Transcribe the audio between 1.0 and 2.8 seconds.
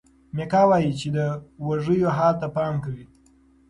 د وږیو حال ته پام